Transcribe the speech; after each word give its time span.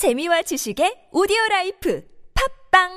재미와 0.00 0.40
지식의 0.40 1.10
오디오 1.12 1.36
life 1.50 2.00
팟빵! 2.72 2.88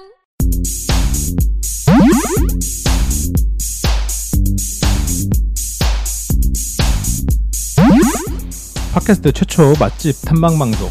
팟캐스트 8.93 9.33
최초 9.33 9.73
맛집 9.77 10.15
탐방 10.23 10.57
방송 10.57 10.89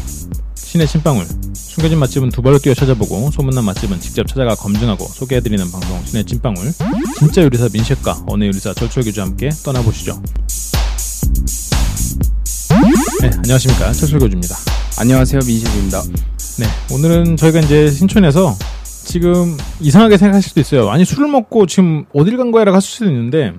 신의 0.53 0.85
신방울. 0.85 1.25
숨겨진 1.55 1.97
맛집은 1.97 2.29
두 2.29 2.43
발로 2.43 2.59
뛰어 2.59 2.75
찾아보고 2.75 3.31
소문난 3.31 3.65
맛집은 3.65 3.99
직접 3.99 4.27
찾아가 4.27 4.53
검증하고 4.53 5.05
소개해드리는 5.05 5.71
방송 5.71 6.05
신의 6.05 6.25
찐방울. 6.25 6.73
진짜 7.17 7.41
요리사 7.41 7.69
민셰과 7.73 8.25
어느 8.27 8.43
요리사 8.43 8.75
철철교주와 8.75 9.25
함께 9.25 9.49
떠나보시죠. 9.65 10.21
네 13.19 13.31
안녕하십니까. 13.35 13.93
철철교주입니다 13.93 14.72
안녕하세요 14.99 15.41
민식입니다. 15.45 16.01
네 16.59 16.65
오늘은 16.93 17.35
저희가 17.37 17.59
이제 17.59 17.87
신촌에서 17.89 18.53
지금 18.83 19.57
이상하게 19.81 20.17
생각하실 20.17 20.49
수도 20.49 20.61
있어요 20.61 20.89
아니 20.89 21.03
술을 21.03 21.27
먹고 21.27 21.65
지금 21.65 22.05
어딜 22.13 22.37
간 22.37 22.51
거야 22.51 22.63
라고 22.63 22.75
하실 22.75 22.91
수도 22.91 23.05
있는데 23.09 23.53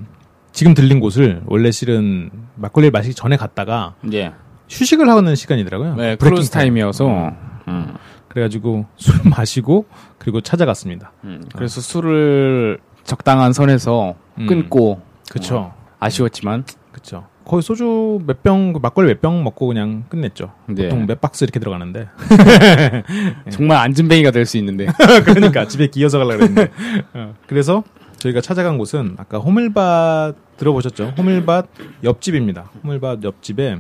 지금 0.53 0.75
들린 0.75 1.01
곳을 1.01 1.43
원래 1.47 1.71
실은 1.71 2.31
막걸리를 2.55 2.93
마시기 2.93 3.15
전에 3.15 3.37
갔다가 3.37 3.95
예. 4.13 4.33
휴식을 4.69 5.09
하는 5.09 5.35
시간이더라고요. 5.35 5.91
네, 5.97 6.17
breaking 6.17 6.19
close 6.19 6.51
time이어서. 6.51 7.33
음. 7.69 7.95
그래가지고 8.29 8.87
술 8.97 9.15
마시고 9.29 9.87
그리고 10.19 10.41
찾아갔습니다. 10.41 11.13
음. 11.25 11.45
그래서 11.55 11.81
술을 11.81 12.79
적당한 13.05 13.53
선에서 13.53 14.15
음. 14.39 14.47
끊고 14.47 15.03
그쵸. 15.29 15.73
아쉬웠지만 15.99 16.65
그쵸. 16.93 17.27
거의 17.45 17.63
소주 17.63 18.21
몇 18.27 18.43
병, 18.43 18.73
그 18.73 18.79
막걸리 18.83 19.09
몇 19.09 19.21
병 19.21 19.45
먹고 19.45 19.67
그냥 19.67 20.05
끝냈죠. 20.09 20.53
네. 20.67 20.85
보통 20.85 21.07
몇 21.07 21.21
박스 21.21 21.45
이렇게 21.45 21.61
들어가는데. 21.61 22.09
정말 23.51 23.79
안진뱅이가 23.79 24.31
될 24.31 24.47
수 24.47 24.57
있는데 24.59 24.87
그러니까 25.25 25.67
집에 25.67 25.89
기어서 25.89 26.19
가려고 26.19 26.39
그랬는데. 26.39 26.71
어, 27.15 27.35
그래서 27.47 27.83
저희가 28.19 28.41
찾아간 28.41 28.79
곳은 28.79 29.17
아까 29.19 29.39
호밀밭 29.39 30.57
들어보셨죠? 30.57 31.15
호밀밭 31.19 31.67
옆집입니다. 32.05 32.71
호밀밭 32.83 33.23
옆집에 33.25 33.79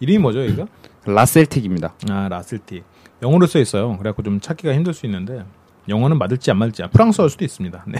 이름이 0.00 0.18
뭐죠, 0.18 0.44
여기가? 0.44 0.66
라셀틱입니다. 1.06 1.94
아, 2.10 2.28
라슬티. 2.28 2.82
영어로 3.22 3.46
써 3.46 3.58
있어요. 3.60 3.96
그래갖고 3.98 4.22
좀 4.22 4.40
찾기가 4.40 4.74
힘들 4.74 4.92
수 4.92 5.06
있는데 5.06 5.44
영어는 5.88 6.18
맞을지 6.18 6.50
안 6.50 6.58
맞을지 6.58 6.82
프랑스어일 6.92 7.30
수도 7.30 7.44
있습니다. 7.44 7.84
네. 7.86 7.98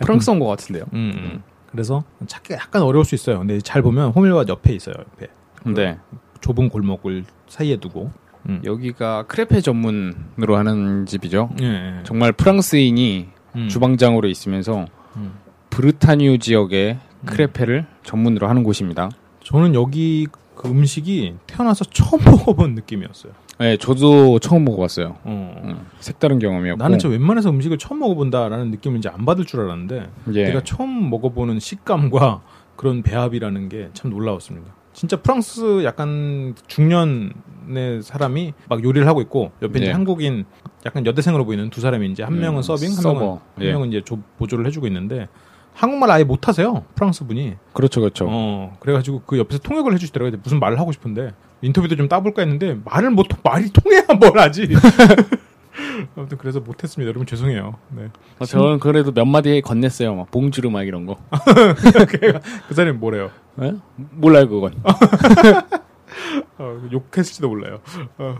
프랑스어인 0.00 0.38
것 0.38 0.46
같은데요. 0.46 0.84
음, 0.92 1.12
음. 1.16 1.42
그래서 1.74 2.04
찾기가 2.28 2.54
약간 2.54 2.82
어려울 2.82 3.04
수 3.04 3.16
있어요. 3.16 3.40
근데 3.40 3.60
잘 3.60 3.82
보면 3.82 4.12
호밀밭 4.12 4.48
옆에 4.48 4.72
있어요. 4.72 4.94
옆에 4.96 5.26
네. 5.74 5.98
좁은 6.40 6.68
골목을 6.68 7.24
사이에 7.48 7.78
두고. 7.78 8.12
음. 8.48 8.62
여기가 8.64 9.24
크레페 9.24 9.60
전문으로 9.60 10.56
하는 10.56 11.04
집이죠. 11.04 11.50
예, 11.62 11.64
예. 11.66 12.02
정말 12.04 12.30
프랑스인이 12.30 13.28
음. 13.56 13.68
주방장으로 13.68 14.28
있으면서 14.28 14.86
음. 15.16 15.32
브르타뉴 15.70 16.38
지역의 16.38 16.98
크레페를 17.26 17.86
전문으로 18.04 18.48
하는 18.48 18.62
곳입니다. 18.62 19.10
저는 19.42 19.74
여기 19.74 20.28
그 20.54 20.68
음식이 20.68 21.34
태어나서 21.48 21.86
처음 21.86 22.22
먹어본 22.24 22.76
느낌이었어요. 22.76 23.32
네, 23.58 23.76
저도 23.76 24.38
처음 24.40 24.64
먹어봤어요. 24.64 25.16
어. 25.24 25.60
음, 25.64 25.86
색다른 26.00 26.38
경험이었고. 26.40 26.82
나는 26.82 26.98
저 26.98 27.08
웬만해서 27.08 27.50
음식을 27.50 27.78
처음 27.78 28.00
먹어본다라는 28.00 28.70
느낌을 28.72 28.98
이제 28.98 29.08
안 29.08 29.24
받을 29.24 29.44
줄 29.44 29.60
알았는데 29.60 30.10
예. 30.34 30.44
내가 30.46 30.60
처음 30.62 31.08
먹어보는 31.10 31.60
식감과 31.60 32.42
그런 32.76 33.02
배합이라는 33.02 33.68
게 33.68 33.90
참 33.92 34.10
놀라웠습니다. 34.10 34.74
진짜 34.92 35.16
프랑스 35.20 35.82
약간 35.84 36.54
중년의 36.66 38.02
사람이 38.02 38.54
막 38.68 38.82
요리를 38.84 39.06
하고 39.08 39.20
있고 39.22 39.50
옆에 39.62 39.78
이제 39.80 39.88
예. 39.88 39.92
한국인 39.92 40.44
약간 40.86 41.04
여대생으로 41.06 41.44
보이는 41.44 41.70
두 41.70 41.80
사람이 41.80 42.08
이제 42.10 42.22
한 42.22 42.34
음, 42.34 42.40
명은 42.40 42.62
서빙, 42.62 42.88
한 42.90 42.94
서버. 42.96 43.20
명은 43.20 43.38
예. 43.60 43.64
한 43.66 43.72
명은 43.74 43.88
이제 43.88 44.00
조- 44.04 44.20
보조를 44.38 44.66
해주고 44.66 44.86
있는데 44.88 45.28
한국말 45.72 46.10
아예 46.10 46.22
못하세요 46.24 46.84
프랑스 46.94 47.26
분이. 47.26 47.54
그렇죠, 47.72 48.00
그렇죠. 48.00 48.26
어 48.28 48.76
그래가지고 48.80 49.22
그 49.26 49.38
옆에서 49.38 49.60
통역을 49.62 49.92
해주시더라고요. 49.94 50.40
무슨 50.42 50.60
말을 50.60 50.78
하고 50.78 50.92
싶은데 50.92 51.32
인터뷰도 51.64 51.96
좀 51.96 52.08
따볼까 52.08 52.42
했는데 52.42 52.78
말을 52.84 53.10
못 53.10 53.26
말이 53.42 53.70
통해야 53.70 54.02
뭘 54.20 54.38
하지. 54.38 54.68
아무튼 56.16 56.38
그래서 56.38 56.60
못했습니다. 56.60 57.08
여러분 57.08 57.26
죄송해요. 57.26 57.76
네. 57.90 58.08
어, 58.38 58.44
저는 58.44 58.78
그래도 58.78 59.12
몇 59.12 59.24
마디 59.24 59.60
건넸어요. 59.62 60.14
막 60.16 60.30
봉주르 60.30 60.68
막 60.68 60.82
이런 60.86 61.06
거. 61.06 61.16
그 62.68 62.74
사람이 62.74 62.98
뭐래요? 62.98 63.30
예? 63.62 63.74
몰라요 63.96 64.48
그건. 64.48 64.74
어, 66.58 66.80
욕했을지도 66.92 67.48
몰라요. 67.48 67.80
어, 68.18 68.36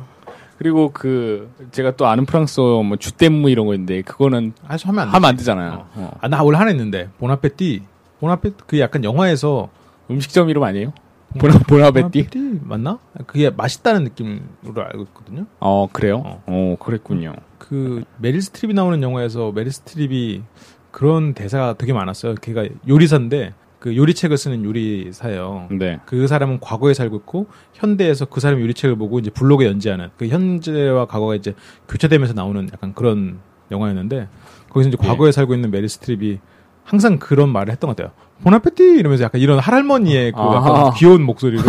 그리고 0.58 0.91
그 0.92 1.50
제가 1.72 1.96
또 1.96 2.06
아는 2.06 2.26
프랑스어 2.26 2.82
뭐 2.82 2.96
주댐무 2.96 3.50
이런 3.50 3.66
거 3.66 3.74
있는데 3.74 4.02
그거는 4.02 4.52
아주 4.66 4.88
하면 4.88 5.00
안 5.02 5.08
돼. 5.08 5.12
하면 5.12 5.28
안 5.30 5.36
되잖아요. 5.36 5.86
어. 5.94 6.10
아, 6.20 6.28
나 6.28 6.42
원래 6.42 6.58
하나 6.58 6.70
있는데 6.70 7.08
보나페티. 7.18 7.82
보나페 8.20 8.52
그 8.66 8.78
약간 8.78 9.02
영화에서 9.02 9.68
음식점 10.10 10.50
이름 10.50 10.62
아니에요? 10.62 10.92
보나 11.39 11.59
보나베띠? 11.59 12.28
맞나? 12.62 12.99
그게 13.27 13.50
맛있다는 13.50 14.05
느낌으로 14.05 14.83
알고 14.84 15.03
있거든요. 15.05 15.47
어 15.61 15.89
그래요? 15.93 16.22
어. 16.25 16.43
어, 16.47 16.77
그랬군요. 16.78 17.34
그 17.59 18.05
메릴 18.19 18.43
스트립이 18.43 18.75
나오는 18.75 19.03
영화에서 19.03 19.53
메릴 19.53 19.72
스트립이 19.72 20.43
그런 20.91 21.34
대사가 21.34 21.75
되게 21.75 21.93
많았어요. 21.93 22.37
걔가 22.37 22.67
요리사인데 22.89 23.55
그 23.81 23.97
요리책을 23.97 24.39
쓰는 24.39 24.65
요리사예요. 24.65 25.69
네. 25.72 26.00
그 26.06 26.27
사람은 26.27 26.61
과거에 26.61 26.95
살고 26.95 27.17
있고 27.17 27.49
현대에서 27.75 28.25
그 28.27 28.41
사람 28.41 28.61
요리책을 28.61 28.97
보고 28.97 29.19
이제 29.19 29.31
블로그에 29.31 29.66
연재하는 29.66 30.09
그 30.16 30.28
현재와 30.28 31.06
과거가 31.06 31.34
이제 31.34 31.55
교차되면서 31.89 32.33
나오는 32.33 32.69
약간 32.72 32.95
그런 32.95 33.41
영화였는데 33.71 34.28
거기서 34.71 34.89
이제 34.89 34.99
예. 35.03 35.06
과거에 35.06 35.33
살고 35.33 35.55
있는 35.55 35.71
메릴 35.71 35.89
스트립이 35.89 36.39
항상 36.84 37.19
그런 37.19 37.49
말을 37.50 37.72
했던 37.72 37.89
것 37.89 37.97
같아요. 37.97 38.12
Bon 38.42 38.54
appétit 38.54 38.82
이러면서 38.83 39.25
약간 39.25 39.41
이런 39.41 39.59
할머니의 39.59 40.33
그 40.33 40.39
아하. 40.41 40.56
약간 40.81 40.93
귀여운 40.97 41.22
목소리로 41.22 41.62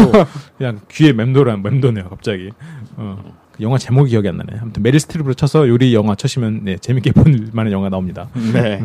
그냥 0.57 0.79
귀에 0.91 1.13
맴돌아 1.13 1.57
맴도네요 1.57 2.09
갑자기. 2.09 2.51
어. 2.97 3.33
그 3.53 3.63
영화 3.63 3.77
제목이 3.77 4.09
기억이 4.11 4.27
안 4.27 4.37
나네. 4.37 4.59
아무튼 4.61 4.83
메릴 4.83 4.99
스트립으로 4.99 5.33
쳐서 5.33 5.67
요리 5.69 5.93
영화 5.93 6.15
쳐시면 6.15 6.61
네, 6.65 6.77
재밌게 6.77 7.13
볼 7.13 7.47
만한 7.53 7.71
영화 7.71 7.89
나옵니다. 7.89 8.27
네. 8.53 8.83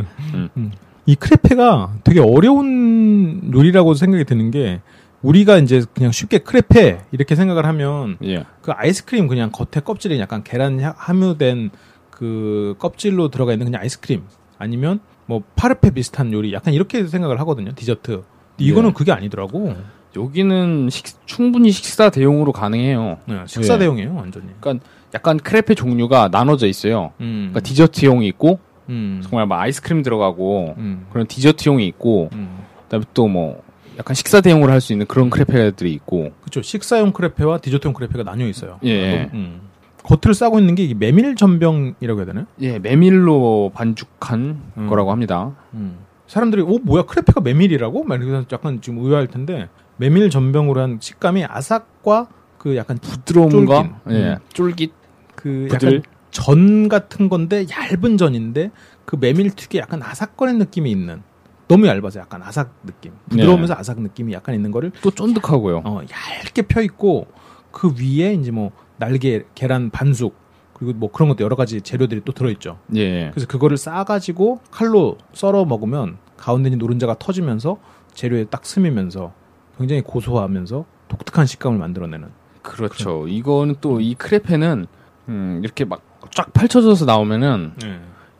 이 1.06 1.16
크레페가 1.16 1.94
되게 2.04 2.20
어려운 2.20 3.50
요리라고 3.52 3.94
생각이 3.94 4.24
드는 4.24 4.50
게 4.52 4.80
우리가 5.22 5.58
이제 5.58 5.82
그냥 5.94 6.12
쉽게 6.12 6.38
크레페 6.38 7.00
이렇게 7.12 7.34
생각을 7.34 7.66
하면 7.66 8.16
예. 8.24 8.44
그 8.62 8.70
아이스크림 8.72 9.26
그냥 9.26 9.50
겉에 9.50 9.82
껍질이 9.84 10.18
약간 10.20 10.44
계란 10.44 10.78
하- 10.80 10.94
함유된 10.96 11.70
그 12.10 12.74
껍질로 12.78 13.28
들어가 13.28 13.52
있는 13.52 13.66
그냥 13.66 13.82
아이스크림 13.82 14.22
아니면 14.58 15.00
뭐 15.30 15.42
파르페 15.54 15.90
비슷한 15.90 16.32
요리 16.32 16.52
약간 16.52 16.74
이렇게 16.74 17.06
생각을 17.06 17.38
하거든요 17.40 17.72
디저트 17.76 18.24
이거는 18.58 18.88
예. 18.88 18.92
그게 18.92 19.12
아니더라고 19.12 19.76
여기는 20.16 20.88
식- 20.90 21.24
충분히 21.24 21.70
식사 21.70 22.10
대용으로 22.10 22.50
가능해요. 22.52 23.18
네, 23.26 23.36
식사 23.46 23.74
예. 23.74 23.78
대용이에요 23.78 24.12
완전히 24.16 24.46
그러니까 24.60 24.84
약간 25.14 25.38
크레페 25.38 25.74
종류가 25.76 26.30
나눠져 26.32 26.66
있어요. 26.66 27.12
음, 27.20 27.50
그러니까 27.52 27.60
디저트용이 27.60 28.26
있고 28.28 28.58
음, 28.88 29.20
정말 29.22 29.46
막 29.46 29.60
아이스크림 29.60 30.02
들어가고 30.02 30.74
음, 30.78 31.06
그런 31.12 31.26
디저트용이 31.28 31.86
있고 31.86 32.28
음. 32.32 32.58
그다음에 32.84 33.04
또 33.14 33.28
뭐 33.28 33.62
약간 33.98 34.14
식사 34.14 34.40
대용으로 34.40 34.72
할 34.72 34.80
수 34.80 34.92
있는 34.92 35.06
그런 35.06 35.30
크레페들이 35.30 35.92
있고 35.92 36.32
그렇죠 36.40 36.60
식사용 36.62 37.12
크레페와 37.12 37.58
디저트용 37.58 37.92
크레페가 37.94 38.24
나뉘어 38.24 38.48
있어요 38.48 38.78
예. 38.82 39.28
음. 39.32 39.60
겉을 40.04 40.34
싸고 40.34 40.58
있는 40.58 40.74
게 40.74 40.92
메밀 40.94 41.36
전병이라고 41.36 42.20
해야 42.20 42.26
되나요? 42.26 42.46
예, 42.60 42.78
메밀로 42.78 43.72
반죽한 43.74 44.62
음. 44.76 44.86
거라고 44.88 45.10
합니다. 45.12 45.52
음. 45.74 45.98
사람들이 46.26 46.62
오 46.62 46.78
뭐야 46.78 47.02
크레페가 47.02 47.40
메밀이라고? 47.40 48.04
막 48.04 48.22
이렇게 48.22 48.46
약간 48.52 48.80
지금 48.80 49.04
의아할 49.04 49.26
텐데 49.26 49.68
메밀 49.96 50.30
전병으로 50.30 50.80
한 50.80 50.98
식감이 51.00 51.44
아삭과 51.44 52.28
그 52.58 52.76
약간 52.76 52.98
부드러움과 52.98 53.74
쫄긴. 53.74 53.92
예, 54.10 54.32
음. 54.32 54.36
쫄깃 54.52 54.92
그 55.34 55.68
부들. 55.70 55.88
약간 55.88 56.02
전 56.30 56.88
같은 56.88 57.28
건데 57.28 57.66
얇은 57.68 58.16
전인데 58.16 58.70
그 59.04 59.16
메밀 59.20 59.50
특유의 59.50 59.82
약간 59.82 60.02
아삭거리는 60.02 60.58
느낌이 60.60 60.90
있는 60.90 61.22
너무 61.66 61.86
얇아서 61.86 62.20
약간 62.20 62.42
아삭 62.42 62.72
느낌 62.84 63.12
부드러우면서 63.28 63.74
아삭 63.74 64.00
느낌이 64.00 64.32
약간 64.32 64.54
있는 64.54 64.70
거를 64.70 64.92
또 65.02 65.10
쫀득하고요. 65.10 65.82
어, 65.84 66.00
얇게 66.02 66.62
펴 66.62 66.80
있고 66.82 67.26
그 67.72 67.92
위에 67.98 68.34
이제 68.34 68.50
뭐 68.50 68.70
날개 69.00 69.42
계란 69.56 69.90
반숙 69.90 70.36
그리고 70.74 70.92
뭐 70.96 71.10
그런 71.10 71.28
것도 71.28 71.42
여러 71.42 71.56
가지 71.56 71.80
재료들이 71.80 72.22
또 72.24 72.32
들어있죠. 72.32 72.78
예. 72.94 73.30
그래서 73.30 73.46
그거를 73.48 73.76
싸가지고 73.76 74.60
칼로 74.70 75.18
썰어 75.34 75.64
먹으면 75.64 76.18
가운데 76.36 76.68
있는 76.68 76.78
노른자가 76.78 77.16
터지면서 77.18 77.78
재료에 78.14 78.44
딱 78.44 78.64
스미면서 78.64 79.32
굉장히 79.78 80.02
고소하면서 80.02 80.84
독특한 81.08 81.46
식감을 81.46 81.78
만들어내는. 81.78 82.28
그렇죠. 82.62 83.26
이거는 83.26 83.76
또 83.80 84.00
이 84.00 84.14
크레페는 84.14 84.86
음, 85.28 85.60
이렇게 85.64 85.84
막 85.84 86.02
쫙 86.32 86.52
펼쳐져서 86.52 87.06
나오면은 87.06 87.72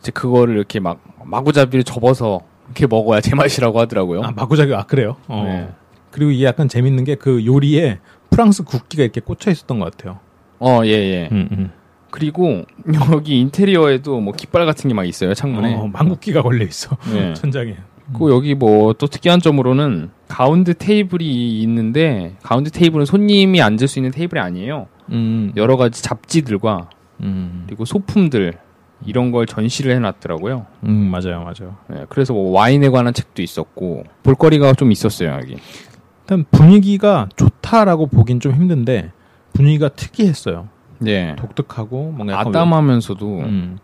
이제 0.00 0.12
그거를 0.12 0.54
이렇게 0.54 0.78
막 0.80 1.00
마구잡이를 1.24 1.82
접어서 1.82 2.40
이렇게 2.66 2.86
먹어야 2.86 3.20
제맛이라고 3.20 3.80
하더라고요. 3.80 4.22
아 4.22 4.30
마구잡이 4.32 4.72
아 4.74 4.82
그래요? 4.84 5.16
어. 5.28 5.42
네. 5.44 5.72
그리고 6.12 6.30
이게 6.30 6.44
약간 6.44 6.68
재밌는 6.68 7.04
게 7.04 7.16
그 7.16 7.44
요리에 7.46 7.98
프랑스 8.30 8.62
국기가 8.64 9.02
이렇게 9.02 9.20
꽂혀 9.20 9.50
있었던 9.50 9.78
것 9.80 9.90
같아요. 9.90 10.20
어, 10.60 10.82
예, 10.84 10.90
예. 10.90 11.28
음, 11.32 11.48
음. 11.52 11.70
그리고 12.10 12.62
여기 13.12 13.38
인테리어에도 13.40 14.20
뭐 14.20 14.32
깃발 14.34 14.66
같은 14.66 14.88
게 14.88 14.94
막 14.94 15.04
있어요 15.06 15.32
창문에. 15.34 15.74
어, 15.74 15.86
망국기가 15.92 16.42
걸려 16.42 16.64
있어. 16.64 16.96
네. 17.12 17.32
천장에. 17.34 17.76
그 18.18 18.30
여기 18.30 18.54
뭐 18.56 18.92
또 18.94 19.06
특이한 19.06 19.38
점으로는 19.40 20.10
가운데 20.26 20.72
테이블이 20.72 21.60
있는데 21.62 22.34
가운데 22.42 22.68
테이블은 22.70 23.06
손님이 23.06 23.62
앉을 23.62 23.86
수 23.86 23.98
있는 24.00 24.10
테이블이 24.10 24.40
아니에요. 24.40 24.86
음. 25.10 25.52
여러 25.56 25.76
가지 25.76 26.02
잡지들과 26.02 26.90
음. 27.20 27.64
그리고 27.66 27.84
소품들 27.84 28.54
이런 29.06 29.30
걸 29.30 29.46
전시를 29.46 29.94
해놨더라고요. 29.94 30.66
음, 30.84 30.92
맞아요, 31.10 31.38
맞아요. 31.44 31.76
네, 31.88 32.04
그래서 32.08 32.34
뭐 32.34 32.50
와인에 32.50 32.88
관한 32.90 33.14
책도 33.14 33.40
있었고 33.42 34.04
볼거리가 34.24 34.74
좀 34.74 34.90
있었어요 34.92 35.30
여기. 35.40 35.56
일단 36.22 36.44
분위기가 36.50 37.28
좋다라고 37.36 38.08
보긴 38.08 38.40
좀 38.40 38.52
힘든데 38.52 39.12
분위기가 39.52 39.88
특이했어요. 39.88 40.68
네. 40.98 41.34
독특하고 41.36 42.12
뭔가 42.12 42.34
약간 42.34 42.48
아담하면서도 42.48 43.36
외, 43.36 43.44
음, 43.44 43.78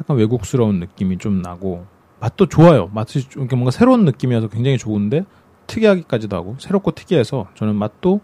약간 0.00 0.16
외국스러운 0.16 0.80
느낌이 0.80 1.18
좀 1.18 1.42
나고 1.42 1.86
맛도 2.20 2.46
좋아요. 2.46 2.90
맛이 2.92 3.28
좀 3.28 3.42
이렇게 3.42 3.56
뭔가 3.56 3.70
새로운 3.70 4.04
느낌이어서 4.04 4.48
굉장히 4.48 4.78
좋은데 4.78 5.24
특이하기까지도 5.66 6.36
하고 6.36 6.56
새롭고 6.58 6.92
특이해서 6.92 7.48
저는 7.54 7.74
맛도 7.74 8.20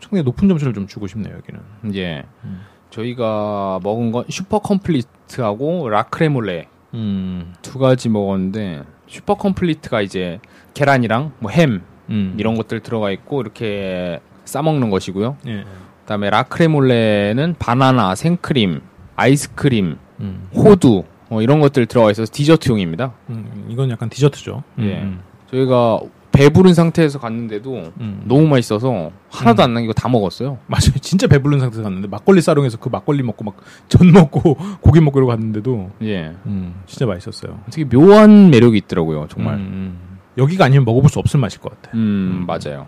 상당히 0.00 0.22
높은 0.24 0.48
점수를 0.48 0.72
좀 0.72 0.86
주고 0.86 1.06
싶네요 1.06 1.34
여기는. 1.34 1.60
예. 1.94 2.24
음. 2.44 2.62
저희가 2.90 3.80
먹은 3.82 4.12
건 4.12 4.24
super 4.28 4.58
complete하고 4.60 5.88
라크레몰레 5.88 6.68
음, 6.94 7.54
두 7.62 7.78
가지 7.78 8.08
먹었는데 8.08 8.84
super 9.06 9.34
complete가 9.34 10.00
이제 10.00 10.40
계란이랑 10.74 11.32
뭐햄 11.40 11.82
음. 12.10 12.34
이런 12.38 12.54
것들 12.56 12.80
들어가 12.80 13.10
있고 13.10 13.40
이렇게 13.40 14.20
싸 14.44 14.62
먹는 14.62 14.90
것이고요. 14.90 15.36
예. 15.46 15.64
그다음에 16.06 16.30
라크레몰레는 16.30 17.56
바나나, 17.58 18.14
생크림, 18.14 18.80
아이스크림, 19.16 19.96
음. 20.20 20.48
호두 20.54 21.02
뭐 21.28 21.42
이런 21.42 21.58
것들 21.58 21.86
들어가 21.86 22.12
있어서 22.12 22.30
디저트용입니다. 22.32 23.12
음, 23.30 23.66
이건 23.68 23.90
약간 23.90 24.08
디저트죠. 24.08 24.62
예. 24.78 25.00
음, 25.02 25.20
저희가 25.50 25.98
배부른 26.30 26.74
상태에서 26.74 27.18
갔는데도 27.18 27.92
음. 28.00 28.22
너무 28.26 28.46
맛있어서 28.46 29.10
하나도 29.30 29.64
안 29.64 29.74
남기고 29.74 29.94
다 29.94 30.08
먹었어요. 30.08 30.58
맞아요. 30.68 30.92
진짜 31.02 31.26
배부른 31.26 31.58
상태에서 31.58 31.82
갔는데 31.82 32.06
막걸리 32.08 32.40
사롱에서 32.40 32.78
그 32.78 32.88
막걸리 32.88 33.22
먹고 33.24 33.44
막 33.44 33.56
전 33.88 34.12
먹고 34.12 34.56
고기 34.80 35.00
먹고 35.00 35.18
이러고 35.18 35.30
갔는데도 35.30 35.90
예. 36.02 36.36
음, 36.46 36.74
진짜 36.86 37.04
맛있었어요. 37.06 37.58
되게 37.72 37.88
묘한 37.88 38.50
매력이 38.50 38.78
있더라고요, 38.78 39.26
정말. 39.28 39.54
음, 39.56 39.60
음. 39.60 40.18
여기가 40.38 40.66
아니면 40.66 40.84
먹어볼 40.84 41.10
수 41.10 41.18
없을 41.18 41.40
맛일 41.40 41.60
것 41.60 41.70
같아. 41.82 41.96
음, 41.96 42.44
맞아요. 42.46 42.86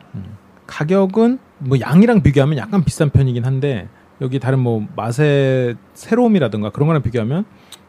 가격은 0.69 1.38
뭐 1.59 1.81
양이랑 1.81 2.23
비교하면 2.23 2.59
약간 2.59 2.85
비싼 2.85 3.11
편이긴 3.11 3.44
한데 3.44 3.88
여기 4.20 4.38
다른 4.38 4.61
뭐 4.61 4.87
맛의 4.94 5.76
새로움이라든가 5.94 6.70
그런 6.70 6.87
거랑 6.87 7.03
비교하면 7.03 7.44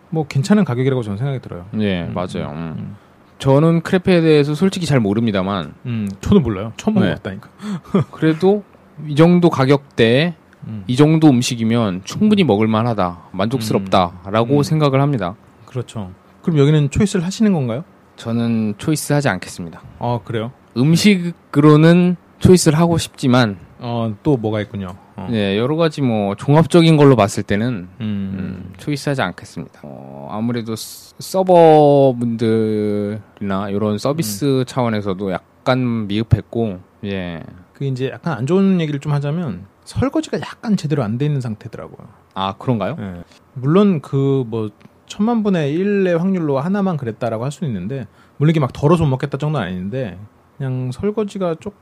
뭐 0.10 0.26
괜찮은 0.28 0.64
가격이라고 0.64 1.04
저는 1.04 1.18
생각이 1.18 1.40
들어요. 1.42 1.68
예, 1.80 2.04
음, 2.04 2.14
맞아요. 2.16 2.50
음. 2.52 2.76
음. 2.78 2.96
저는 3.38 3.81
크레페에 3.81 4.22
대해서 4.22 4.56
솔직히 4.56 4.86
잘 4.86 5.00
모릅니다만 5.00 5.74
음, 5.86 6.10
저도 6.22 6.40
몰라요. 6.40 6.74
처음 6.78 6.96
네. 6.96 7.02
먹어봤다니까. 7.02 7.50
그래도 8.12 8.64
이 9.08 9.16
정도 9.16 9.50
가격대에 9.50 10.34
음, 10.68 10.84
이 10.88 10.96
정도 10.96 11.30
음식이면 11.30 12.02
충분히 12.06 12.44
먹을 12.44 12.68
만하다. 12.68 13.20
만족스럽다라고 13.31 14.58
음. 14.58 14.64
생각을 14.64 15.02
합니다. 15.02 15.36
그렇죠. 15.66 16.12
그럼 16.42 16.58
여기는 16.58 16.90
초이스를 16.90 17.26
하시는 17.26 17.54
건가요? 17.54 17.84
저는 18.16 18.76
초이스 18.78 19.14
하지 19.14 19.30
않겠습니다. 19.30 19.81
아 20.00 20.20
그래요? 20.24 20.52
음식으로는 20.78 22.18
초이스를 22.39 22.77
하고 22.80 22.97
싶지만 22.97 23.57
어, 23.80 24.13
또 24.24 24.36
뭐가 24.38 24.59
있군요. 24.62 24.95
어. 25.15 25.27
예, 25.31 25.57
여러 25.57 25.75
가지 25.75 26.01
뭐 26.01 26.36
종합적인 26.36 26.97
걸로 26.97 27.15
봤을 27.15 27.44
때는 27.44 27.88
음, 28.00 28.00
음, 28.01 28.74
초이스하지 28.77 29.21
않겠습니다. 29.21 29.81
어, 29.83 30.27
아무래도 30.31 30.75
스- 30.75 31.13
서버분들이나 32.39 33.69
이런 33.69 33.97
서비스 33.97 34.63
차원에서도 34.68 35.31
약간 35.31 36.07
미흡했고, 36.07 36.80
예. 37.06 37.44
그 37.74 37.86
이제 37.86 38.09
약간 38.09 38.38
안 38.38 38.45
좋은 38.47 38.81
얘기를 38.81 39.00
좀 39.00 39.12
하자면 39.13 39.65
설거지가 39.85 40.39
약간 40.42 40.75
제대로 40.77 41.03
안 41.03 41.18
돼 41.18 41.25
있는 41.25 41.42
상태더라고요. 41.42 42.07
아 42.33 42.53
그런가요? 42.57 42.95
예. 43.00 43.24
물론 43.53 44.01
그 44.01 44.44
뭐 44.47 44.69
천만 45.07 45.42
분의 45.42 45.74
일의 45.74 46.15
확률로 46.18 46.59
하나만 46.59 46.95
그랬다라고 46.97 47.44
할 47.44 47.51
수는 47.51 47.74
있는데 47.74 48.06
물론 48.38 48.51
이게 48.51 48.59
막 48.59 48.71
덜어서 48.74 49.03
못 49.06 49.09
먹겠다 49.12 49.39
정도는 49.39 49.65
아닌데 49.65 50.19
그냥 50.57 50.92
설거지가 50.92 51.56
조금 51.59 51.77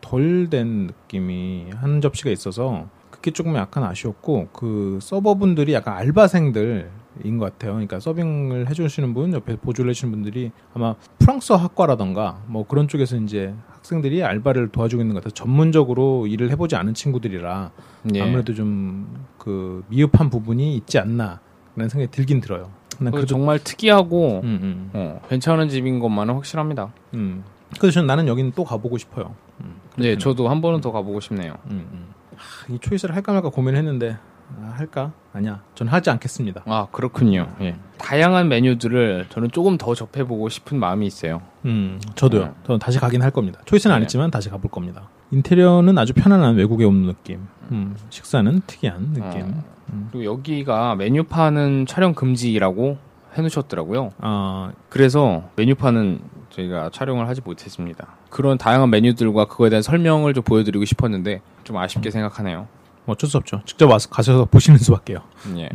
덜 0.00 0.48
된 0.50 0.86
느낌이 0.88 1.66
한 1.76 2.00
접시가 2.00 2.30
있어서 2.30 2.86
그게 3.10 3.30
조금 3.32 3.56
약간 3.56 3.82
아쉬웠고 3.84 4.48
그 4.52 4.98
서버분들이 5.02 5.72
약간 5.72 5.96
알바생들 5.96 6.90
인 7.24 7.38
것 7.38 7.46
같아요. 7.46 7.72
그러니까 7.72 7.98
서빙을 7.98 8.68
해주시는 8.70 9.12
분 9.12 9.32
옆에 9.32 9.56
보조를 9.56 9.90
해주시는 9.90 10.12
분들이 10.12 10.52
아마 10.72 10.94
프랑스어 11.18 11.56
학과라던가 11.56 12.42
뭐 12.46 12.64
그런 12.64 12.86
쪽에서 12.86 13.16
이제 13.16 13.52
학생들이 13.72 14.22
알바를 14.22 14.68
도와주고 14.68 15.02
있는 15.02 15.14
것 15.14 15.20
같아서 15.24 15.34
전문적으로 15.34 16.28
일을 16.28 16.50
해보지 16.52 16.76
않은 16.76 16.94
친구들이라 16.94 17.72
예. 18.14 18.20
아무래도 18.22 18.54
좀 18.54 19.06
그 19.38 19.82
미흡한 19.88 20.28
부분이 20.28 20.76
있지 20.76 20.98
않나 20.98 21.40
라는 21.74 21.88
생각이 21.88 22.10
들긴 22.12 22.40
들어요. 22.40 22.68
난그 22.98 23.24
정말 23.26 23.58
특이하고 23.58 24.40
음, 24.44 24.58
음, 24.62 24.90
어, 24.92 25.20
괜찮은 25.30 25.68
집인 25.70 25.98
것만은 26.00 26.34
확실합니다. 26.34 26.92
음. 27.14 27.44
그래서 27.78 27.94
저는 27.94 28.06
나는 28.06 28.28
여기는 28.28 28.52
또 28.54 28.64
가보고 28.64 28.98
싶어요. 28.98 29.34
음, 29.60 29.76
네, 29.96 30.16
저도 30.16 30.48
한 30.48 30.60
번은 30.60 30.80
더 30.80 30.92
가보고 30.92 31.20
싶네요. 31.20 31.54
음, 31.70 31.88
음. 31.92 32.06
하, 32.36 32.72
이 32.72 32.78
초이스를 32.78 33.14
할까 33.14 33.32
말까 33.32 33.50
고민을 33.50 33.78
했는데 33.78 34.16
아, 34.56 34.72
할까? 34.76 35.12
아니야. 35.32 35.62
전 35.74 35.88
하지 35.88 36.10
않겠습니다. 36.10 36.62
아 36.66 36.86
그렇군요. 36.90 37.48
예. 37.60 37.76
다양한 37.98 38.48
메뉴들을 38.48 39.26
저는 39.28 39.50
조금 39.50 39.76
더 39.76 39.94
접해보고 39.94 40.48
싶은 40.48 40.78
마음이 40.78 41.06
있어요. 41.06 41.42
음, 41.66 42.00
저도요. 42.14 42.44
네. 42.44 42.50
저는 42.66 42.78
다시 42.78 42.98
가긴 42.98 43.22
할 43.22 43.30
겁니다. 43.30 43.60
초이스는 43.66 43.94
안 43.94 44.00
네. 44.00 44.04
했지만 44.04 44.30
다시 44.30 44.48
가볼 44.48 44.70
겁니다. 44.70 45.08
인테리어는 45.30 45.98
아주 45.98 46.14
편안한 46.14 46.56
외국에 46.56 46.84
온 46.84 47.06
느낌. 47.06 47.46
음, 47.70 47.94
식사는 48.08 48.62
특이한 48.66 49.12
느낌. 49.12 49.54
어. 49.54 50.08
그리고 50.10 50.24
여기가 50.24 50.94
메뉴판은 50.96 51.86
촬영 51.86 52.14
금지라고 52.14 52.98
해놓으셨더라고요. 53.34 54.10
아, 54.18 54.72
그래서 54.88 55.44
메뉴판은 55.56 56.20
저희가 56.50 56.90
촬영을 56.92 57.28
하지 57.28 57.40
못했습니다. 57.44 58.06
그런 58.30 58.58
다양한 58.58 58.90
메뉴들과 58.90 59.46
그거에 59.46 59.70
대한 59.70 59.82
설명을 59.82 60.34
좀 60.34 60.42
보여드리고 60.42 60.84
싶었는데 60.84 61.40
좀 61.64 61.76
아쉽게 61.76 62.10
생각하네요. 62.10 62.66
뭐 63.04 63.14
어쩔 63.14 63.28
수 63.28 63.36
없죠. 63.36 63.62
직접 63.64 63.90
와서 63.90 64.08
가셔서 64.08 64.44
보시는 64.46 64.78
수밖에요. 64.78 65.20
예. 65.56 65.68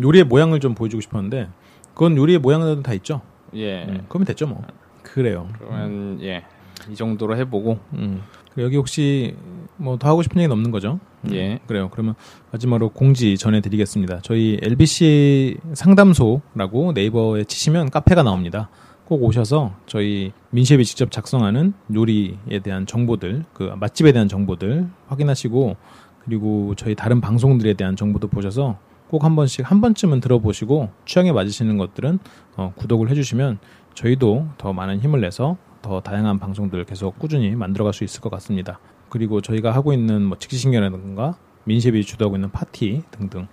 요리의 0.00 0.24
모양을 0.24 0.60
좀 0.60 0.74
보여주고 0.74 1.00
싶었는데 1.00 1.48
그건 1.94 2.16
요리의 2.16 2.38
모양들은 2.38 2.82
다 2.82 2.92
있죠. 2.94 3.20
예. 3.54 3.84
음, 3.84 4.04
그러면 4.08 4.26
됐죠 4.26 4.46
뭐. 4.46 4.62
그래요. 5.02 5.48
그러면 5.58 6.18
예. 6.22 6.44
이 6.90 6.94
정도로 6.94 7.36
해보고 7.38 7.78
음. 7.94 8.22
여기 8.58 8.76
혹시 8.76 9.34
뭐 9.76 9.98
더 9.98 10.08
하고 10.08 10.22
싶은 10.22 10.38
얘기는 10.38 10.50
없는 10.52 10.70
거죠? 10.70 10.98
음, 11.24 11.34
예. 11.34 11.58
그래요. 11.66 11.88
그러면 11.90 12.14
마지막으로 12.52 12.90
공지 12.90 13.36
전해드리겠습니다. 13.36 14.20
저희 14.22 14.58
LBC 14.62 15.56
상담소라고 15.74 16.92
네이버에 16.94 17.44
치시면 17.44 17.90
카페가 17.90 18.22
나옵니다. 18.22 18.68
꼭 19.06 19.22
오셔서 19.22 19.72
저희 19.86 20.32
민셰이 20.50 20.84
직접 20.84 21.10
작성하는 21.10 21.72
요리에 21.94 22.58
대한 22.62 22.86
정보들, 22.86 23.44
그 23.52 23.72
맛집에 23.78 24.12
대한 24.12 24.28
정보들 24.28 24.88
확인하시고 25.06 25.76
그리고 26.24 26.74
저희 26.76 26.96
다른 26.96 27.20
방송들에 27.20 27.74
대한 27.74 27.94
정보도 27.94 28.26
보셔서 28.28 28.78
꼭 29.08 29.22
한 29.22 29.36
번씩 29.36 29.70
한 29.70 29.80
번쯤은 29.80 30.20
들어보시고 30.20 30.90
취향에 31.04 31.30
맞으시는 31.30 31.78
것들은 31.78 32.18
어, 32.56 32.72
구독을 32.76 33.08
해주시면 33.10 33.58
저희도 33.94 34.48
더 34.58 34.72
많은 34.72 35.00
힘을 35.00 35.20
내서 35.20 35.56
더 35.82 36.00
다양한 36.00 36.40
방송들 36.40 36.84
계속 36.84 37.16
꾸준히 37.18 37.54
만들어갈 37.54 37.94
수 37.94 38.02
있을 38.02 38.20
것 38.20 38.30
같습니다. 38.30 38.80
그리고 39.08 39.40
저희가 39.40 39.70
하고 39.72 39.92
있는 39.92 40.22
뭐 40.22 40.36
직시신경이라든가 40.36 41.36
민셰이 41.64 42.02
주도하고 42.04 42.36
있는 42.36 42.50
파티 42.50 43.02
등등 43.12 43.46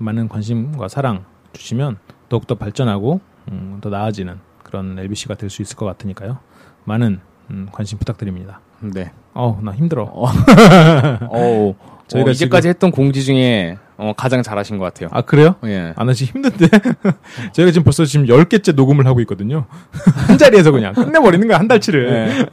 많은 0.00 0.28
관심과 0.28 0.88
사랑 0.88 1.24
주시면 1.52 1.98
더욱더 2.28 2.56
발전하고 2.56 3.20
음, 3.52 3.78
더 3.80 3.88
나아지는 3.88 4.40
그런 4.66 4.98
LBC가 4.98 5.36
될 5.36 5.48
수 5.48 5.62
있을 5.62 5.76
것 5.76 5.86
같으니까요. 5.86 6.38
많은 6.84 7.20
음, 7.50 7.68
관심 7.70 7.98
부탁드립니다. 7.98 8.60
네. 8.80 9.12
어우 9.32 9.58
나 9.62 9.72
힘들어. 9.72 10.04
어우, 11.30 11.74
저희가 12.08 12.08
저희가 12.08 12.30
이제까지 12.32 12.68
했던 12.68 12.90
공지 12.90 13.22
중에 13.24 13.78
어, 13.96 14.12
가장 14.16 14.42
잘하신 14.42 14.78
것 14.78 14.84
같아요. 14.84 15.08
아 15.12 15.22
그래요? 15.22 15.54
예. 15.64 15.92
아, 15.96 16.04
나 16.04 16.12
지금 16.12 16.42
힘든데? 16.42 16.68
저희가 17.54 17.70
지금 17.70 17.84
벌써 17.84 18.04
지금 18.04 18.26
10개째 18.26 18.74
녹음을 18.74 19.06
하고 19.06 19.20
있거든요. 19.20 19.66
한 20.26 20.36
자리에서 20.36 20.72
그냥 20.72 20.92
끝내버리는 20.94 21.46
거야, 21.46 21.58
한 21.58 21.68
달치를. 21.68 22.08
예. 22.10 22.46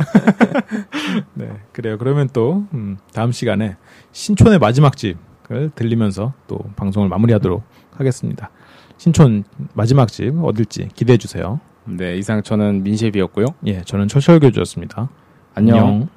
네, 1.33 1.49
그래요. 1.71 1.97
그러면 1.97 2.29
또, 2.31 2.65
음, 2.73 2.97
다음 3.13 3.31
시간에 3.31 3.75
신촌의 4.11 4.59
마지막 4.59 4.95
집을 4.95 5.71
들리면서 5.75 6.33
또 6.47 6.59
방송을 6.75 7.09
마무리하도록 7.09 7.63
하겠습니다. 7.97 8.49
신촌 8.97 9.43
마지막 9.73 10.09
집 10.11 10.33
어딜지 10.43 10.89
기대해 10.95 11.17
주세요. 11.17 11.59
네, 11.85 12.17
이상 12.17 12.41
저는 12.41 12.83
민셰비였고요. 12.83 13.47
예, 13.67 13.81
저는 13.81 14.07
철철교주였습니다. 14.07 15.09
안녕. 15.55 15.77
안녕. 15.77 16.09